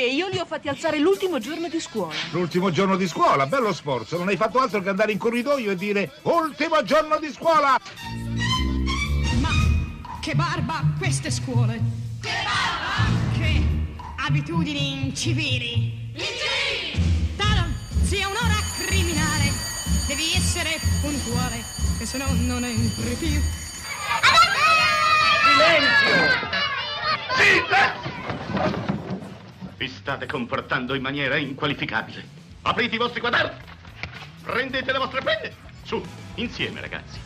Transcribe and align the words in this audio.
te, 0.00 0.06
io 0.06 0.28
li 0.28 0.38
ho 0.38 0.46
fatti 0.46 0.68
alzare 0.68 0.98
l'ultimo 0.98 1.38
giorno 1.38 1.68
di 1.68 1.78
scuola. 1.78 2.14
L'ultimo 2.30 2.70
giorno 2.70 2.96
di 2.96 3.06
scuola, 3.06 3.46
bello 3.46 3.72
sforzo. 3.74 4.16
Non 4.16 4.28
hai 4.28 4.36
fatto 4.36 4.58
altro 4.58 4.80
che 4.80 4.88
andare 4.88 5.12
in 5.12 5.18
corridoio 5.18 5.72
e 5.72 5.76
dire 5.76 6.10
ultimo 6.22 6.82
giorno 6.82 7.18
di 7.18 7.30
scuola! 7.30 7.78
Ma 9.40 9.50
che 10.20 10.34
barba 10.34 10.82
queste 10.96 11.30
scuole! 11.30 11.80
Che 12.22 12.30
barba! 12.44 13.38
Che 13.38 13.62
abitudini 14.26 15.04
incivili! 15.04 16.12
Incivili! 16.14 17.36
Talon, 17.36 17.74
sia 18.02 18.26
un'ora 18.26 18.56
criminale! 18.86 19.52
Devi 20.06 20.32
essere 20.34 20.80
puntuale, 21.02 21.62
che 21.98 22.06
se 22.06 22.16
no 22.16 22.26
non 22.46 22.64
entri 22.64 23.14
più. 23.16 23.38
Vi 29.80 29.88
state 29.88 30.26
comportando 30.26 30.92
in 30.92 31.00
maniera 31.00 31.38
inqualificabile. 31.38 32.22
Aprite 32.60 32.96
i 32.96 32.98
vostri 32.98 33.18
quaderni. 33.18 33.56
Prendete 34.42 34.92
le 34.92 34.98
vostre 34.98 35.22
penne. 35.22 35.54
Su, 35.84 36.04
insieme 36.34 36.82
ragazzi. 36.82 37.18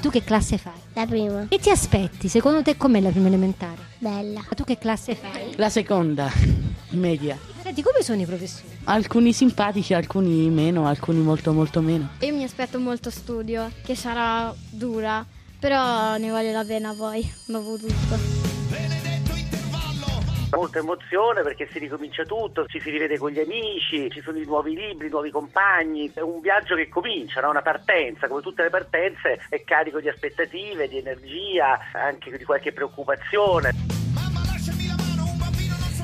Tu 0.00 0.10
che 0.10 0.22
classe 0.22 0.56
fai? 0.56 0.78
La 0.92 1.04
prima. 1.04 1.46
E 1.48 1.58
ti 1.58 1.70
aspetti? 1.70 2.28
Secondo 2.28 2.62
te 2.62 2.76
com'è 2.76 3.00
la 3.00 3.10
prima 3.10 3.26
elementare? 3.26 3.88
Bella. 3.98 4.44
Ma 4.48 4.54
tu 4.54 4.62
che 4.62 4.78
classe 4.78 5.16
fai? 5.16 5.56
La 5.56 5.68
seconda, 5.68 6.30
media. 6.90 7.36
Senti, 7.60 7.82
come 7.82 8.04
sono 8.04 8.20
i 8.20 8.24
professori? 8.24 8.68
Alcuni 8.84 9.32
simpatici, 9.32 9.94
alcuni 9.94 10.48
meno, 10.48 10.86
alcuni 10.86 11.18
molto 11.18 11.52
molto 11.52 11.80
meno. 11.80 12.10
Io 12.20 12.36
mi 12.36 12.44
aspetto 12.44 12.78
molto 12.78 13.10
studio, 13.10 13.68
che 13.82 13.96
sarà 13.96 14.54
dura, 14.70 15.26
però 15.62 16.16
ne 16.16 16.28
vale 16.28 16.50
la 16.50 16.64
pena 16.64 16.92
poi, 16.92 17.22
dopo 17.46 17.76
tutto. 17.76 18.40
Molta 20.56 20.80
emozione 20.80 21.42
perché 21.42 21.68
si 21.70 21.78
ricomincia 21.78 22.24
tutto, 22.24 22.66
ci 22.66 22.80
si 22.80 22.90
rivede 22.90 23.16
con 23.16 23.30
gli 23.30 23.38
amici, 23.38 24.10
ci 24.10 24.20
sono 24.22 24.38
i 24.38 24.44
nuovi 24.44 24.74
libri, 24.74 25.08
nuovi 25.08 25.30
compagni, 25.30 26.10
è 26.12 26.20
un 26.20 26.40
viaggio 26.40 26.74
che 26.74 26.88
comincia, 26.88 27.40
no? 27.40 27.50
una 27.50 27.62
partenza, 27.62 28.26
come 28.26 28.42
tutte 28.42 28.64
le 28.64 28.70
partenze 28.70 29.38
è 29.48 29.62
carico 29.62 30.00
di 30.00 30.08
aspettative, 30.08 30.88
di 30.88 30.98
energia, 30.98 31.78
anche 31.92 32.36
di 32.36 32.44
qualche 32.44 32.72
preoccupazione. 32.72 33.70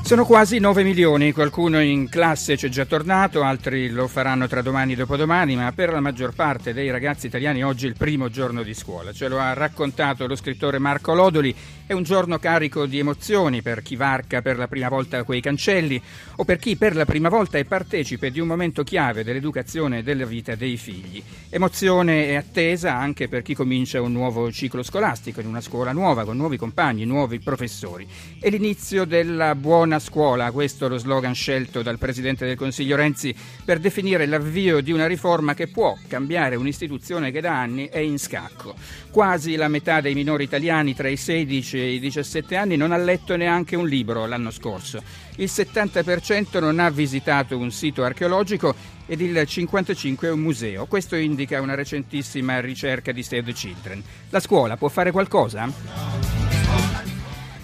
Sono 0.09 0.25
quasi 0.25 0.57
9 0.57 0.81
milioni, 0.81 1.33
qualcuno 1.33 1.79
in 1.79 2.09
classe 2.09 2.55
c'è 2.55 2.67
già 2.67 2.83
tornato, 2.85 3.43
altri 3.43 3.91
lo 3.91 4.07
faranno 4.07 4.47
tra 4.47 4.63
domani 4.63 4.93
e 4.93 4.95
dopodomani, 4.95 5.55
ma 5.55 5.71
per 5.71 5.91
la 5.91 5.99
maggior 5.99 6.33
parte 6.33 6.73
dei 6.73 6.89
ragazzi 6.89 7.27
italiani 7.27 7.63
oggi 7.63 7.85
è 7.85 7.89
il 7.89 7.95
primo 7.95 8.27
giorno 8.27 8.63
di 8.63 8.73
scuola. 8.73 9.13
Ce 9.13 9.27
lo 9.27 9.37
ha 9.37 9.53
raccontato 9.53 10.25
lo 10.25 10.35
scrittore 10.35 10.79
Marco 10.79 11.13
Lodoli, 11.13 11.55
è 11.85 11.93
un 11.93 12.01
giorno 12.01 12.39
carico 12.39 12.87
di 12.87 12.97
emozioni 12.97 13.61
per 13.61 13.83
chi 13.83 13.95
varca 13.95 14.41
per 14.41 14.57
la 14.57 14.67
prima 14.67 14.89
volta 14.89 15.23
quei 15.23 15.41
cancelli 15.41 16.01
o 16.37 16.43
per 16.43 16.57
chi 16.57 16.75
per 16.75 16.95
la 16.95 17.05
prima 17.05 17.29
volta 17.29 17.59
è 17.59 17.63
partecipe 17.63 18.31
di 18.31 18.39
un 18.39 18.47
momento 18.47 18.83
chiave 18.83 19.23
dell'educazione 19.23 19.99
e 19.99 20.03
della 20.03 20.25
vita 20.25 20.55
dei 20.55 20.77
figli. 20.77 21.21
Emozione 21.49 22.27
e 22.27 22.35
attesa 22.35 22.95
anche 22.95 23.27
per 23.27 23.43
chi 23.43 23.53
comincia 23.53 24.01
un 24.01 24.11
nuovo 24.11 24.51
ciclo 24.51 24.81
scolastico 24.81 25.39
in 25.39 25.47
una 25.47 25.61
scuola 25.61 25.91
nuova, 25.91 26.25
con 26.25 26.35
nuovi 26.35 26.57
compagni, 26.57 27.05
nuovi 27.05 27.39
professori. 27.39 28.07
È 28.39 28.49
l'inizio 28.49 29.05
della 29.05 29.53
buona 29.53 29.97
scuola, 29.99 30.51
questo 30.51 30.85
è 30.85 30.89
lo 30.89 30.97
slogan 30.97 31.33
scelto 31.33 31.81
dal 31.81 31.97
Presidente 31.97 32.45
del 32.45 32.55
Consiglio 32.55 32.95
Renzi 32.95 33.35
per 33.63 33.79
definire 33.79 34.25
l'avvio 34.25 34.81
di 34.81 34.91
una 34.91 35.05
riforma 35.05 35.53
che 35.53 35.67
può 35.67 35.95
cambiare 36.07 36.55
un'istituzione 36.55 37.31
che 37.31 37.41
da 37.41 37.59
anni 37.59 37.87
è 37.87 37.99
in 37.99 38.17
scacco. 38.17 38.75
Quasi 39.11 39.55
la 39.55 39.67
metà 39.67 40.01
dei 40.01 40.13
minori 40.13 40.43
italiani 40.43 40.95
tra 40.95 41.07
i 41.07 41.17
16 41.17 41.77
e 41.77 41.91
i 41.93 41.99
17 41.99 42.55
anni 42.55 42.75
non 42.75 42.91
ha 42.91 42.97
letto 42.97 43.35
neanche 43.35 43.75
un 43.75 43.87
libro 43.87 44.25
l'anno 44.25 44.51
scorso. 44.51 45.01
Il 45.35 45.49
70% 45.51 46.59
non 46.59 46.79
ha 46.79 46.89
visitato 46.89 47.57
un 47.57 47.71
sito 47.71 48.03
archeologico 48.03 48.75
ed 49.05 49.21
il 49.21 49.33
55% 49.33 50.31
un 50.31 50.39
museo. 50.39 50.85
Questo 50.85 51.15
indica 51.15 51.61
una 51.61 51.75
recentissima 51.75 52.59
ricerca 52.59 53.11
di 53.11 53.23
Save 53.23 53.43
the 53.43 53.53
Children. 53.53 54.03
La 54.29 54.39
scuola 54.39 54.77
può 54.77 54.87
fare 54.87 55.11
qualcosa? 55.11 56.38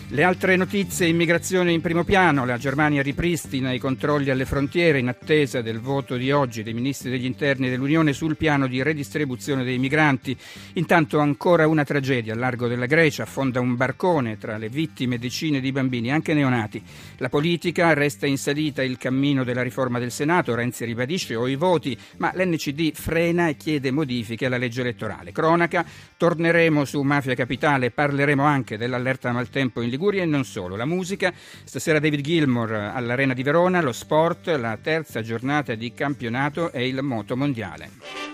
Le 0.09 0.21
altre 0.21 0.55
notizie, 0.55 1.07
immigrazione 1.07 1.71
in 1.71 1.81
primo 1.81 2.03
piano, 2.03 2.45
la 2.45 2.59
Germania 2.59 3.01
ripristina 3.01 3.73
i 3.73 3.79
controlli 3.79 4.29
alle 4.29 4.45
frontiere 4.45 4.99
in 4.99 5.07
attesa 5.07 5.63
del 5.63 5.79
voto 5.79 6.15
di 6.15 6.31
oggi 6.31 6.61
dei 6.61 6.75
ministri 6.75 7.09
degli 7.09 7.25
interni 7.25 7.69
dell'Unione 7.69 8.13
sul 8.13 8.37
piano 8.37 8.67
di 8.67 8.83
redistribuzione 8.83 9.63
dei 9.63 9.79
migranti. 9.79 10.37
Intanto 10.73 11.17
ancora 11.17 11.67
una 11.67 11.83
tragedia 11.83 12.33
al 12.33 12.39
largo 12.39 12.67
della 12.67 12.85
Grecia, 12.85 13.23
affonda 13.23 13.59
un 13.59 13.75
barcone 13.75 14.37
tra 14.37 14.57
le 14.57 14.69
vittime 14.69 15.17
decine 15.17 15.59
di 15.59 15.71
bambini, 15.71 16.11
anche 16.11 16.35
neonati. 16.35 16.83
La 17.17 17.29
politica 17.29 17.91
resta 17.95 18.27
in 18.27 18.37
salita 18.37 18.83
il 18.83 18.99
cammino 18.99 19.43
della 19.43 19.63
riforma 19.63 19.97
del 19.97 20.11
Senato, 20.11 20.53
Renzi 20.53 20.85
ribadisce 20.85 21.33
o 21.33 21.47
i 21.47 21.55
voti, 21.55 21.97
ma 22.17 22.31
l'NCD 22.31 22.91
frena 22.93 23.47
e 23.47 23.57
chiede 23.57 23.89
modifiche 23.89 24.45
alla 24.45 24.57
legge 24.57 24.81
elettorale. 24.81 25.31
Cronaca, 25.31 25.83
torneremo 26.15 26.85
su 26.85 27.01
Mafia 27.01 27.33
Capitale, 27.33 27.89
parleremo 27.89 28.43
anche 28.43 28.77
dell'allerta 28.77 29.31
maltempo 29.31 29.81
in 29.81 29.93
Liguria 29.95 30.23
e 30.23 30.25
non 30.25 30.43
solo. 30.43 30.75
La 30.75 30.85
musica, 30.85 31.33
stasera 31.63 31.99
David 31.99 32.21
Gilmour 32.21 32.73
all'Arena 32.73 33.33
di 33.33 33.43
Verona, 33.43 33.81
lo 33.81 33.93
sport, 33.93 34.47
la 34.47 34.77
terza 34.81 35.21
giornata 35.21 35.73
di 35.73 35.93
campionato 35.93 36.71
e 36.71 36.87
il 36.87 37.01
moto 37.01 37.37
mondiale. 37.37 38.24